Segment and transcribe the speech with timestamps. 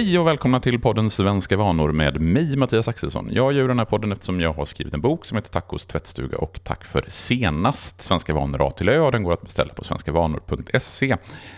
[0.00, 3.28] Hej och välkomna till podden Svenska vanor med mig, Mattias Axelsson.
[3.32, 6.38] Jag gör den här podden eftersom jag har skrivit en bok som heter Tacos tvättstuga
[6.38, 9.84] och tack för senast, Svenska vanor A till Ö, och den går att beställa på
[9.84, 11.16] svenskavanor.se.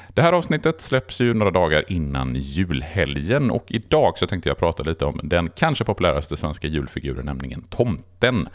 [0.08, 4.82] Det här avsnittet släpps ju några dagar innan julhelgen och idag så tänkte jag prata
[4.82, 8.48] lite om den kanske populäraste svenska julfiguren, nämligen tomten.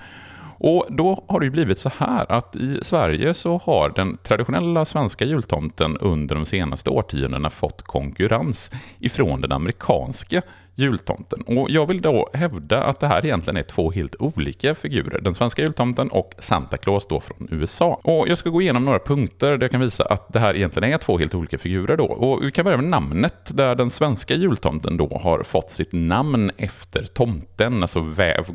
[0.60, 4.86] Och då har det ju blivit så här att i Sverige så har den traditionella
[4.86, 10.42] svenska jultomten under de senaste årtiondena fått konkurrens ifrån den amerikanska
[10.78, 11.42] jultomten.
[11.42, 15.22] Och jag vill då hävda att det här egentligen är två helt olika figurer.
[15.22, 18.00] Den svenska jultomten och Santa Claus då från USA.
[18.04, 20.94] Och jag ska gå igenom några punkter där jag kan visa att det här egentligen
[20.94, 22.06] är två helt olika figurer då.
[22.06, 26.52] Och vi kan börja med namnet, där den svenska jultomten då har fått sitt namn
[26.58, 28.06] efter tomten, alltså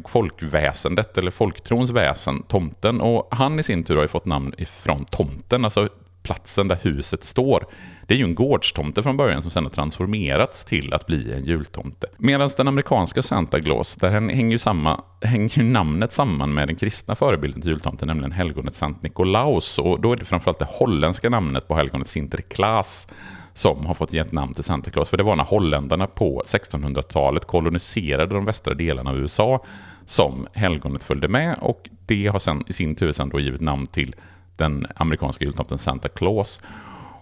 [0.09, 3.01] folkväsendet eller folktrons väsen, tomten.
[3.01, 5.89] Och han i sin tur har ju fått namn ifrån tomten, alltså
[6.23, 7.67] platsen där huset står.
[8.07, 11.45] Det är ju en gårdstomte från början som sedan har transformerats till att bli en
[11.45, 12.07] jultomte.
[12.17, 16.77] Medan den amerikanska Santa Claus, där hänger ju, samma, hänger ju namnet samman med den
[16.77, 19.79] kristna förebilden till jultomten, nämligen helgonet Sankt Nikolaus.
[19.79, 23.09] Och då är det framförallt det holländska namnet på helgonet Sinterklaas
[23.55, 25.09] som har fått ge namn till Santa Claus.
[25.09, 29.65] För det var när holländarna på 1600-talet koloniserade de västra delarna av USA
[30.07, 33.87] som helgonet följde med och det har sen i sin tur sen då givit namn
[33.87, 34.15] till
[34.57, 36.61] den amerikanska jultomten Santa Claus.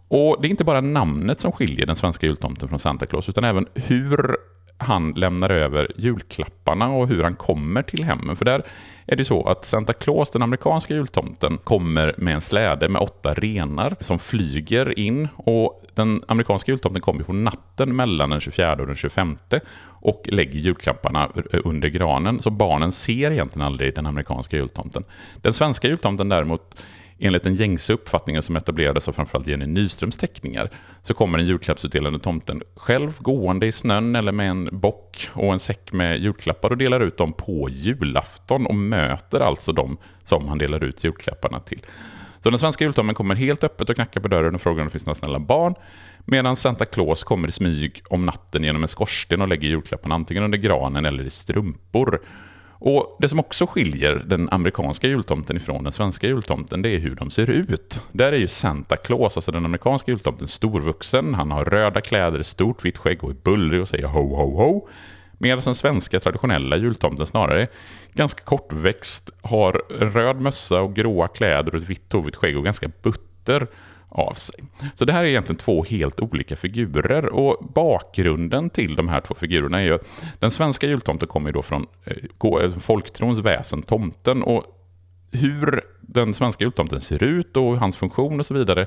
[0.09, 3.45] Och det är inte bara namnet som skiljer den svenska jultomten från Santa Claus, utan
[3.45, 4.36] även hur
[4.83, 8.36] han lämnar över julklapparna och hur han kommer till hemmen.
[8.36, 8.62] För där
[9.06, 13.34] är det så att Santa Claus, den amerikanska jultomten, kommer med en släde med åtta
[13.34, 15.28] renar som flyger in.
[15.36, 19.36] Och den amerikanska jultomten kommer på natten mellan den 24 och den 25
[19.83, 22.41] och lägger julklapparna under granen.
[22.41, 25.05] Så barnen ser egentligen aldrig den amerikanska jultomten.
[25.36, 26.83] Den svenska jultomten däremot
[27.20, 30.70] enligt den gängse uppfattningen som etablerades av framförallt Jenny Nyströms teckningar
[31.02, 35.61] så kommer den julklappsutdelande tomten själv gående i snön eller med en bock och en
[35.61, 40.58] säck med julklappar och delar ut dem på julafton och möter alltså dem som han
[40.58, 41.86] delar ut julklapparna till.
[42.40, 44.92] Så den svenska jultomten kommer helt öppet och knackar på dörren och frågar om det
[44.92, 45.74] finns några snälla barn.
[46.24, 50.42] Medan Santa Claus kommer i smyg om natten genom en skorsten och lägger julklapparna antingen
[50.42, 52.20] under granen eller i strumpor.
[52.83, 57.14] Och Det som också skiljer den amerikanska jultomten ifrån den svenska jultomten, det är hur
[57.14, 58.01] de ser ut.
[58.13, 61.35] Där är ju Santa Claus, alltså den amerikanska jultomten, storvuxen.
[61.35, 64.89] Han har röda kläder, stort vitt skägg och är bullrig och säger ho, ho, ho.
[65.39, 67.69] Medan den svenska traditionella jultomten snarare är
[68.13, 72.90] ganska kortväxt, har röd mössa och gråa kläder och ett vitt tovigt skägg och ganska
[73.02, 73.67] butter
[74.10, 74.64] av sig.
[74.94, 79.34] Så det här är egentligen två helt olika figurer och bakgrunden till de här två
[79.34, 79.98] figurerna är ju
[80.38, 84.64] den svenska jultomten kommer ju då från eh, eh, folktrons väsen, tomten, och
[85.32, 88.86] hur den svenska jultomten ser ut och hans funktion och så vidare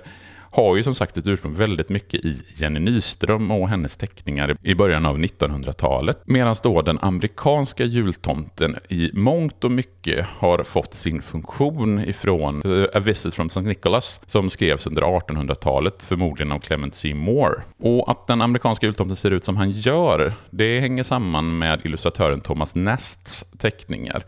[0.54, 4.76] har ju som sagt ett ursprung väldigt mycket i Jenny Nyström och hennes teckningar i
[4.76, 6.20] början av 1900-talet.
[6.26, 12.98] Medan då den amerikanska jultomten i mångt och mycket har fått sin funktion ifrån eh,
[12.98, 13.62] A Visit from St.
[13.62, 17.14] Nicholas som skrevs under 1800-talet, förmodligen av Clement C.
[17.14, 17.62] Moore.
[17.80, 22.42] Och att den amerikanska jultomten ser ut som han gör, det hänger samman med illustratören
[22.42, 24.24] Thomas Nests teckningar.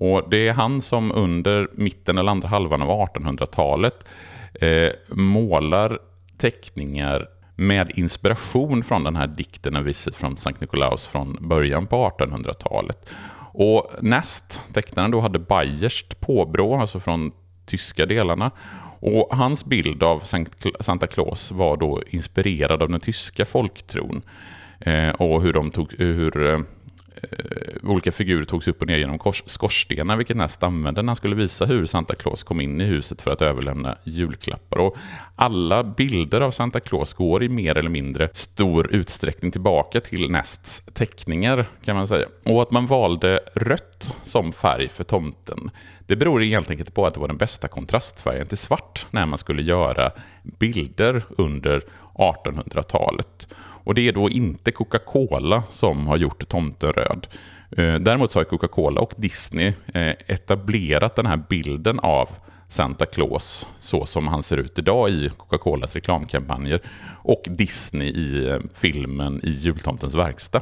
[0.00, 4.04] Och det är han som under mitten eller andra halvan av 1800-talet
[4.54, 5.98] eh, målar
[6.36, 12.12] teckningar med inspiration från den här dikten A Visit från Sankt Nikolaus från början på
[12.18, 13.10] 1800-talet.
[13.52, 17.32] Och näst tecknaren då, hade Bayerst påbrå, alltså från
[17.66, 18.50] tyska delarna.
[19.00, 20.22] Och hans bild av
[20.80, 24.22] Santa Claus var då inspirerad av den tyska folktron.
[24.80, 26.60] Eh, och hur, de tog, hur eh,
[27.22, 31.16] Eh, olika figurer togs upp och ner genom kors, skorstenar, vilket Nest använde när han
[31.16, 34.78] skulle visa hur Santa Claus kom in i huset för att överlämna julklappar.
[34.78, 34.96] Och
[35.36, 40.82] alla bilder av Santa Claus går i mer eller mindre stor utsträckning tillbaka till Nests
[40.92, 42.26] teckningar, kan man säga.
[42.44, 45.70] Och att man valde rött som färg för tomten,
[46.06, 49.38] det beror helt enkelt på att det var den bästa kontrastfärgen till svart när man
[49.38, 50.10] skulle göra
[50.42, 51.82] bilder under
[52.14, 53.48] 1800-talet.
[53.88, 57.26] Och det är då inte Coca-Cola som har gjort tomten röd.
[57.70, 62.28] Eh, däremot så har Coca-Cola och Disney eh, etablerat den här bilden av
[62.68, 66.80] Santa Claus så som han ser ut idag i Coca-Colas reklamkampanjer
[67.22, 70.60] och Disney i eh, filmen i jultomtens verkstad.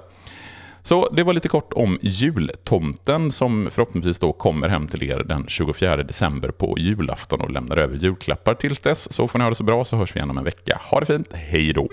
[0.83, 5.45] Så det var lite kort om jultomten som förhoppningsvis då kommer hem till er den
[5.49, 9.13] 24 december på julafton och lämnar över julklappar till dess.
[9.13, 10.81] Så får ni ha det så bra så hörs vi igen om en vecka.
[10.91, 11.89] Ha det fint, hej då!